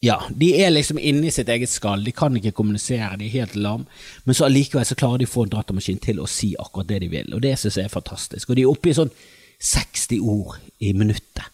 [0.00, 3.42] ja, de er liksom inne i sitt eget skall, de kan ikke kommunisere, de er
[3.42, 3.84] helt lam,
[4.24, 7.02] men så allikevel så klarer de å få en datamaskin til å si akkurat det
[7.04, 8.48] de vil, og det synes jeg er fantastisk.
[8.48, 9.12] Og de er oppe i sånn
[9.60, 11.44] 60 ord i minuttet,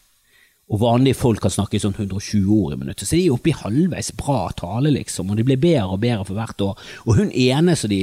[0.67, 3.51] og vanlige folk kan snakke i sånn 120 ord i minuttet, så de er oppe
[3.51, 6.89] i halvveis bra tale, liksom, og de blir bedre og bedre for hvert år.
[7.07, 8.01] Og hun ene som de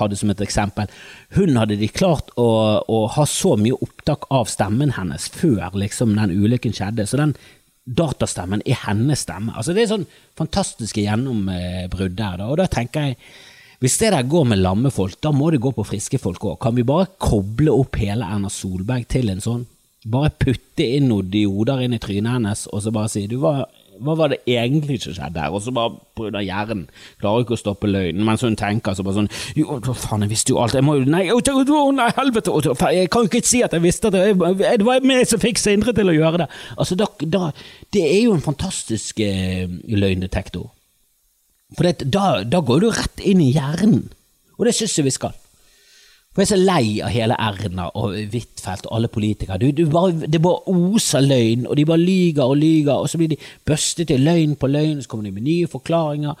[0.00, 0.92] hadde som et eksempel,
[1.36, 2.50] hun hadde de klart å,
[2.80, 7.36] å ha så mye opptak av stemmen hennes før liksom den ulykken skjedde, så den
[7.84, 9.54] datastemmen er hennes stemme.
[9.56, 10.06] Altså Det er sånn
[10.38, 12.38] fantastiske gjennombrudd der.
[12.38, 12.48] Da.
[12.50, 13.18] Og da tenker jeg,
[13.82, 16.60] hvis det der går med lamme folk, da må det gå på friske folk òg.
[16.62, 19.64] Kan vi bare koble opp hele Erna Solberg til en sånn?
[20.06, 23.64] Bare putte inn noen dioder inn i trynet hennes, og så bare si du var
[24.02, 25.54] hva var det egentlig som skjedde her?
[25.54, 26.42] Og så bare pga.
[26.42, 26.84] hjernen.
[27.20, 28.24] Klarer ikke å stoppe løgnen.
[28.26, 30.76] Mens hun tenker så bare sånn Jo, hva faen, jeg visste jo alt.
[30.78, 31.24] Jeg må jo Nei,
[31.96, 32.54] nei helvete!
[32.92, 34.24] Jeg kan jo ikke si at jeg visste det.
[34.36, 36.48] Det var jeg som fikk Sindre til å gjøre det.
[36.76, 37.50] Altså, da, da,
[37.94, 40.70] Det er jo en fantastisk eh, løgndetektor.
[41.76, 44.10] For det, da, da går du rett inn i hjernen.
[44.58, 45.36] Og det syns jeg vi skal.
[46.32, 49.58] For jeg er så lei av hele Erna og Huitfeldt og alle politikere.
[49.60, 53.20] Du, du bare, det bare oser løgn, og de bare lyger og lyger, og så
[53.20, 56.40] blir de børstet i løgn på løgn, så kommer de med nye forklaringer.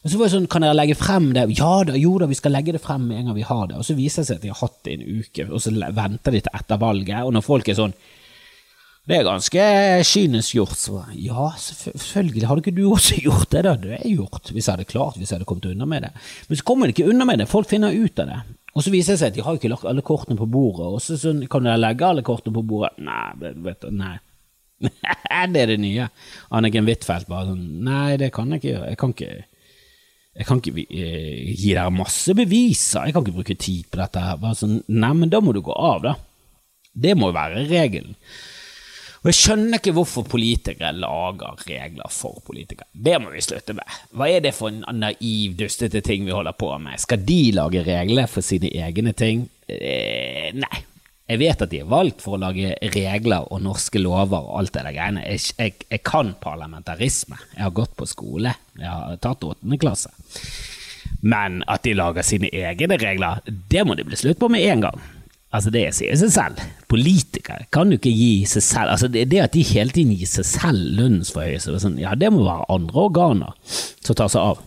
[0.00, 1.46] Og så var det sånn, Kan dere legge frem det?
[1.56, 3.80] Ja da, jo da, vi skal legge det frem med en gang vi har det.
[3.80, 5.72] Og så viser det seg at de har hatt det i en uke, og så
[5.72, 7.20] venter de til etter valget.
[7.24, 7.96] Og når folk er sånn
[9.08, 9.62] det er ganske
[10.06, 10.78] kynisk gjort.
[10.78, 12.44] Så ja, selvfølgelig.
[12.46, 13.64] Hadde ikke du også gjort det?
[13.66, 13.72] da?
[13.80, 16.10] Det er gjort, hvis jeg hadde klart, hvis jeg hadde kommet unna med det.
[16.46, 17.48] Men så kommer de ikke unna med det.
[17.50, 18.38] Folk finner ut av det.
[18.76, 20.86] Og så viser det seg at de har ikke lagt alle kortene på bordet.
[20.86, 23.00] Og så sånn, kan dere legge alle kortene på bordet?
[23.02, 24.16] Nei, vet du, nei.
[25.52, 26.06] det er det nye.
[26.56, 28.92] Anniken Huitfeldt bare sånn Nei, det kan jeg ikke gjøre.
[28.92, 29.32] Jeg kan ikke
[30.40, 34.22] jeg kan ikke eh, gi dere masse beviser, jeg kan ikke bruke tid på dette.
[34.22, 34.38] her.
[34.40, 36.14] Bare sånn, Nei, men da må du gå av, da.
[36.94, 38.14] Det må være regelen.
[39.20, 42.88] Og jeg skjønner ikke hvorfor politikere lager regler for politikere.
[42.92, 43.98] Det må vi slutte med.
[44.16, 46.96] Hva er det for en naiv, dustete ting vi holder på med?
[47.02, 49.44] Skal de lage regler for sine egne ting?
[49.68, 50.86] Eh, nei.
[51.30, 54.72] Jeg vet at de er valgt for å lage regler og norske lover og alt
[54.74, 55.28] det der greiene.
[55.28, 57.38] Jeg, jeg, jeg kan parlamentarisme.
[57.52, 58.56] Jeg har gått på skole.
[58.80, 60.10] Jeg har tatt åttende klasse.
[61.20, 64.88] Men at de lager sine egne regler, det må de bli slutt på med en
[64.88, 65.08] gang.
[65.50, 66.64] Altså, det sier seg selv.
[66.90, 70.30] Politikere kan jo ikke gi seg selv Altså, det, det at de hele tiden gir
[70.30, 74.60] seg selv lønnsforhøyelse, sånn, ja, det må være andre organer som tar seg av.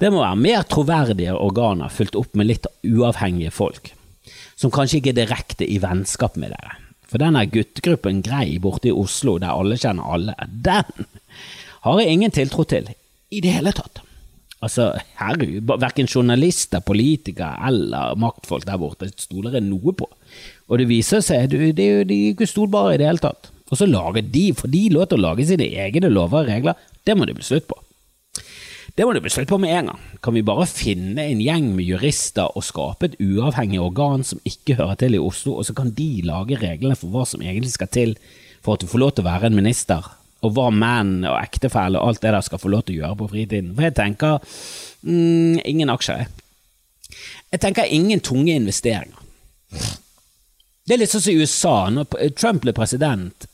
[0.00, 3.92] Det må være mer troverdige organer fylt opp med litt uavhengige folk.
[4.56, 6.76] som kanskje ikke er direkte i vennskap med dere.
[7.10, 11.08] For denne guttegruppen Grei borte i Oslo, der alle kjenner alle, den
[11.84, 12.86] har jeg ingen tiltro til
[13.34, 14.00] i det hele tatt.
[14.64, 20.08] Altså, herregud, verken journalister, politikere eller maktfolk der borte stoler jeg noe på.
[20.70, 23.50] Og det viser seg, at de er jo ikke stolbare i det hele tatt.
[23.70, 27.16] Og så lager de, for de lov å lage sine egne lover og regler, det
[27.16, 27.76] må det bli slutt på.
[28.94, 30.02] Det må det bli slutt på med en gang.
[30.22, 34.76] Kan vi bare finne en gjeng med jurister og skape et uavhengig organ som ikke
[34.78, 37.90] hører til i Oslo, og så kan de lage reglene for hva som egentlig skal
[37.90, 38.14] til
[38.64, 40.06] for at du får lov til å være en minister,
[40.44, 43.20] og hva menn og ektefelle og alt det der skal få lov til å gjøre
[43.22, 43.72] på fritiden.
[43.74, 44.38] For jeg tenker
[45.02, 47.60] mm, ingen aksjer, jeg.
[47.62, 49.20] Tenker ingen tunge investeringer.
[50.84, 51.74] Det er litt sånn som i USA.
[51.94, 53.46] Når Trump ble president,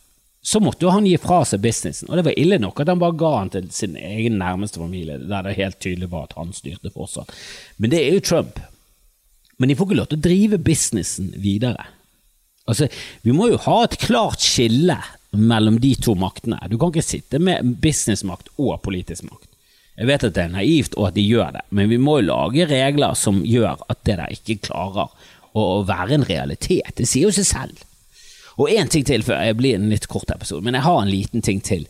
[0.43, 3.01] så måtte jo han gi fra seg businessen, og det var ille nok at han
[3.03, 6.55] bare ga han til sin egen nærmeste familie, der det helt tydelig var at han
[6.57, 7.33] styrte fortsatt.
[7.77, 8.61] Men det er jo Trump.
[9.61, 11.85] Men de får ikke lov til å drive businessen videre.
[12.65, 12.89] Altså,
[13.23, 14.97] Vi må jo ha et klart skille
[15.31, 16.59] mellom de to maktene.
[16.71, 19.47] Du kan ikke sitte med businessmakt og politisk makt.
[20.01, 22.31] Jeg vet at det er naivt og at de gjør det, men vi må jo
[22.31, 25.13] lage regler som gjør at det der ikke klarer
[25.53, 26.95] å være en realitet.
[26.97, 27.83] Det sier jo seg selv.
[28.61, 31.11] Og én ting til før jeg blir en litt kort episode, men jeg har en
[31.11, 31.87] liten ting til.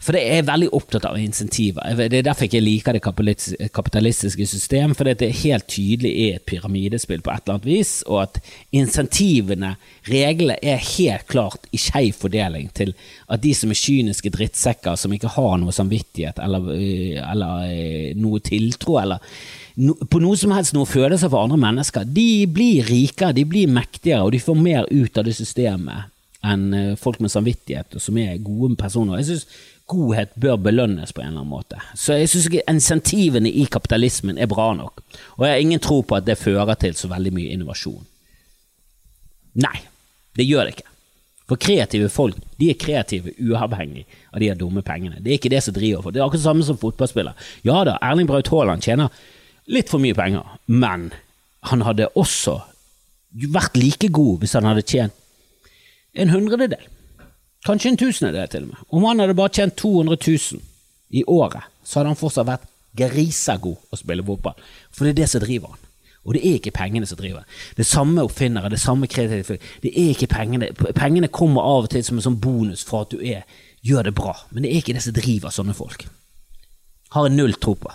[0.00, 1.84] For det er veldig opptatt av insentiver.
[2.08, 6.38] Det er derfor jeg ikke liker det kapitalistiske system, for det er helt tydelig er
[6.38, 8.38] et pyramidespill på et eller annet vis, og at
[8.72, 9.74] insentivene,
[10.08, 12.94] reglene, er helt klart i skeiv fordeling til
[13.28, 16.70] at de som er kyniske drittsekker, som ikke har noe samvittighet eller,
[17.20, 19.20] eller eh, noe tiltro, eller
[19.76, 24.24] på noe som helst noe følelser for andre mennesker, de blir rikere, de blir mektigere,
[24.24, 26.08] og de får mer ut av det systemet
[26.46, 29.20] enn eh, folk med samvittighet og som er gode personer.
[29.20, 29.46] Jeg synes
[29.90, 31.80] godhet bør belønnes på en eller annen måte.
[31.98, 35.02] Så jeg syns ikke insentivene i kapitalismen er bra nok,
[35.38, 38.04] og jeg har ingen tro på at det fører til så veldig mye innovasjon.
[39.60, 39.76] Nei,
[40.38, 40.86] det gjør det ikke.
[41.50, 45.18] For kreative folk de er kreative uavhengig av de dumme pengene.
[45.18, 46.14] Det er ikke det som driver for.
[46.14, 47.48] Det er akkurat det samme som fotballspiller.
[47.66, 49.10] Ja da, Erling Braut Haaland tjener
[49.70, 51.10] litt for mye penger, men
[51.66, 52.60] han hadde også
[53.50, 55.14] vært like god hvis han hadde tjent
[56.18, 56.86] en hundrededel
[57.66, 58.82] Kanskje en tusendedel til og med.
[58.88, 60.62] Om han hadde bare tjent 200 000
[61.10, 64.56] i året, så hadde han fortsatt vært grisegod å spille fotball.
[64.90, 65.86] For det er det som driver han.
[66.28, 67.46] Og det er ikke pengene som driver.
[67.76, 70.68] Det samme oppfinnere, det samme kreative Det er ikke pengene.
[70.96, 73.46] Pengene kommer av og til som en sånn bonus for at du er,
[73.80, 76.04] gjør det bra, men det er ikke det som driver sånne folk.
[77.16, 77.92] Har en null tro på.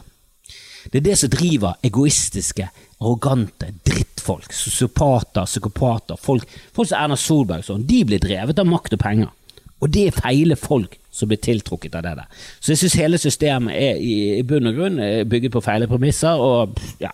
[0.92, 2.68] Det er det som driver egoistiske,
[3.02, 7.86] arrogante drittfolk, sosiopater, psykopater, folk, folk som Erna Solberg sånn.
[7.86, 9.32] De blir drevet av makt og penger.
[9.84, 12.44] Og det er feile folk som blir tiltrukket av det der.
[12.60, 15.00] Så jeg syns hele systemet er i, bunn og grunn
[15.32, 17.12] bygget på feile premisser, og ja,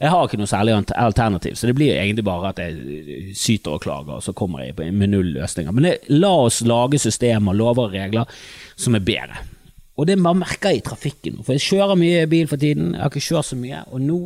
[0.00, 3.84] jeg har ikke noe særlig alternativ, så det blir egentlig bare at jeg syter og
[3.84, 5.74] klager, og så kommer jeg med null løsninger.
[5.76, 8.44] Men det, la oss lage systemer, lover og regler
[8.76, 9.44] som er bedre.
[10.00, 13.12] Og det man merker i trafikken, for jeg kjører mye bil for tiden, jeg har
[13.12, 14.20] ikke kjørt så mye, og nå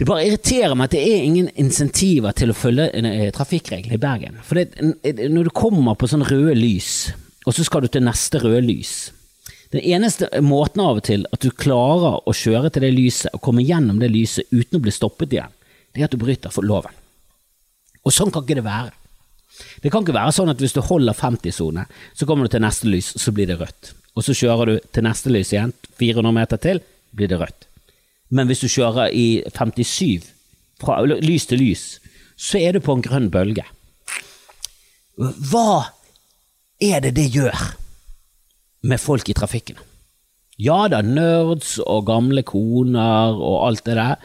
[0.00, 4.00] det bare irriterer meg at det er ingen insentiver til å følge eh, trafikkreglene i
[4.00, 4.38] Bergen.
[4.46, 7.12] For det, når du kommer på sånn røde lys,
[7.46, 9.10] og så skal du til neste røde lys
[9.72, 13.40] Den eneste måten av og til at du klarer å kjøre til det lyset og
[13.44, 15.54] komme gjennom det lyset uten å bli stoppet igjen,
[15.92, 16.92] det er at du bryter for loven.
[18.04, 18.92] Og sånn kan ikke det være.
[19.80, 22.88] Det kan ikke være sånn at hvis du holder 50-sone, så kommer du til neste
[22.88, 23.94] lys, så blir det rødt.
[24.12, 26.84] Og så kjører du til neste lys igjen, 400 meter til,
[27.16, 27.68] blir det rødt.
[28.32, 30.30] Men hvis du kjører i 57,
[30.82, 31.84] fra lys til lys,
[32.34, 33.64] så er du på en grønn bølge.
[35.20, 35.92] Hva
[36.82, 37.66] er det det gjør
[38.88, 39.76] med folk i trafikken?
[40.62, 44.16] Ja da, nerds og gamle koner og alt det der.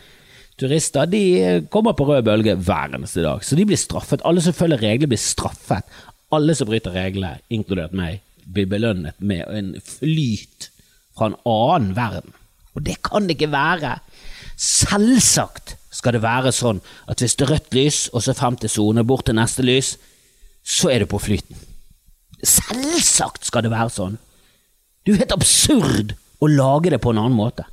[0.57, 1.21] Turister de
[1.69, 4.23] kommer på rød bølge hver eneste dag, så de blir straffet.
[4.25, 5.85] Alle som følger reglene, blir straffet.
[6.33, 10.71] Alle som bryter reglene, inkludert meg, blir belønnet med en flyt
[11.17, 12.36] fra en annen verden.
[12.77, 13.97] Og det kan det ikke være.
[14.57, 19.05] Selvsagt skal det være sånn at hvis det er rødt lys, og så femte sone
[19.07, 19.95] bort til neste lys,
[20.67, 21.57] så er du på flyten.
[22.45, 24.19] Selvsagt skal det være sånn.
[25.05, 26.13] Det er helt absurd
[26.43, 27.65] å lage det på en annen måte.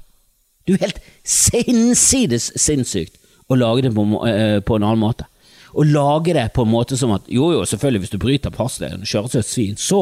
[0.64, 3.18] Det er helt sinsides sinnssykt
[3.52, 5.26] å lage det på, uh, på, en annen måte.
[5.74, 9.04] Å lage det på en måte som at jo, jo, selvfølgelig, hvis du bryter passregelen
[9.04, 10.00] og kjører som et svin, så,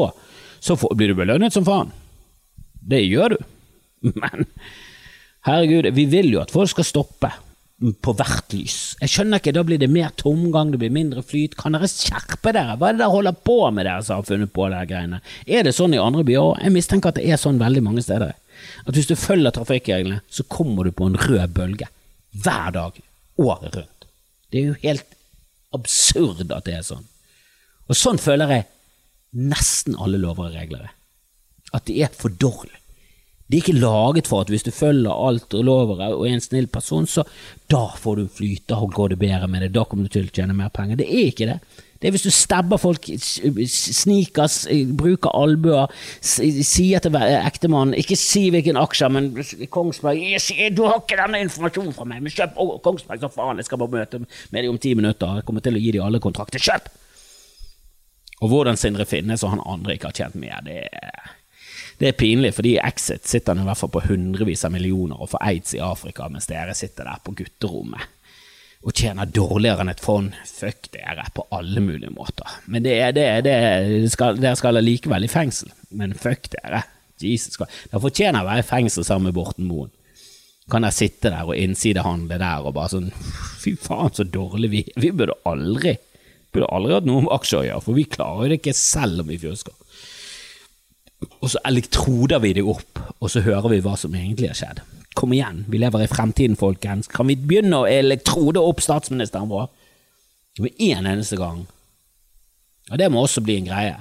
[0.63, 1.91] så får, blir du belønnet som faen.
[2.79, 3.43] Det gjør du.
[4.21, 4.47] Men
[5.43, 7.31] Herregud, vi vil jo at folk skal stoppe
[8.03, 8.77] på hvert lys.
[9.01, 11.57] Jeg skjønner ikke, da blir det mer tomgang, det blir mindre flyt.
[11.59, 12.77] Kan dere skjerpe dere?
[12.79, 15.19] Hva er det dere holder på med, dere som har funnet på de greiene?
[15.43, 16.61] Er det sånn i andre byer òg?
[16.63, 18.37] Jeg mistenker at det er sånn veldig mange steder.
[18.87, 21.89] At hvis du følger trafikkreglene, så kommer du på en rød bølge.
[22.45, 23.01] Hver dag.
[23.43, 24.07] Året rundt.
[24.53, 25.17] Det er jo helt
[25.73, 27.03] absurd at det er sånn.
[27.89, 28.67] Og sånn føler jeg
[29.33, 30.95] nesten alle lover og regler er.
[31.73, 32.77] At de er for dårlige.
[33.53, 36.41] De er ikke laget for at hvis du følger alt og lover og er en
[36.41, 37.21] snill person, så
[37.69, 40.33] da får du flyte, da går det bedre med det, da kommer du til å
[40.33, 40.97] tjene mer penger.
[40.97, 41.59] Det er ikke det.
[42.01, 43.05] Det er hvis du stabber folk,
[43.69, 44.55] sniker,
[44.97, 45.93] bruker albuer,
[46.25, 49.29] sier til ektemannen Ikke si hvilken aksjer, men
[49.71, 50.25] Kongsberg
[50.73, 53.99] Du har ikke denne informasjonen fra meg, men kjøp Kongsberg, så faen, jeg skal bare
[53.99, 56.65] møte med dem om ti minutter, jeg kommer til å gi dem alle kontrakter.
[56.71, 56.89] Kjøp!
[58.41, 61.42] Og hvordan Sindre finnes og han andre ikke har tjent mer, det er
[61.99, 65.43] det er pinlig, fordi Exit sitter i hvert fall på hundrevis av millioner og får
[65.45, 68.09] aids i Afrika, mens dere sitter der på gutterommet
[68.83, 70.33] og tjener dårligere enn et fond.
[70.43, 72.57] Fuck dere, på alle mulige måter.
[72.67, 75.71] Men det, det, det skal, dere skal likevel i fengsel.
[75.95, 76.83] Men fuck dere.
[77.23, 79.93] Jesus, dere fortjener å være i fengsel sammen med Borten Moen.
[80.71, 83.09] Kan dere sitte der og innsidehandle der og bare sånn
[83.63, 85.97] Fy faen, så dårlig vi Vi burde aldri
[86.53, 89.23] burde aldri hatt noe om aksjer å gjøre, for vi klarer jo det ikke selv
[89.23, 89.73] om vi fjusker.
[91.41, 94.79] Og så elektroder vi det opp, og så hører vi hva som egentlig har skjedd.
[95.17, 97.07] Kom igjen, vi lever i fremtiden, folkens.
[97.11, 99.67] Kan vi begynne å elektrode opp statsministeren vår?
[100.63, 101.59] Med én eneste gang.
[102.91, 103.97] Og det må også bli en greie.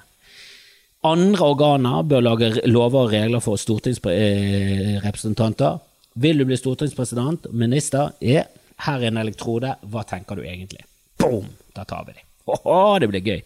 [1.03, 5.79] Andre organer bør lage lover og regler for stortingsrepresentanter.
[6.23, 8.43] Vil du bli stortingspresident, minister, ja,
[8.87, 10.83] her er en elektrode, hva tenker du egentlig?
[11.19, 11.47] Boom!
[11.73, 12.27] Da tar vi dem.
[13.01, 13.41] det blir gøy.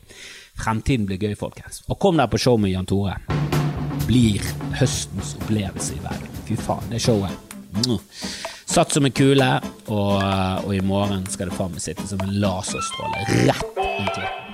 [0.56, 1.82] Fremtiden blir gøy, folkens.
[1.88, 3.18] Og kom der på show med Jan Tore.
[4.06, 4.44] Blir
[4.78, 6.40] høstens opplevelse i verden.
[6.46, 7.42] Fy faen, det showet
[8.66, 9.46] Satt som en kule,
[9.86, 10.16] og,
[10.64, 14.45] og, i morgen skal det faen meg sitte som en laserstråle rett i klitten.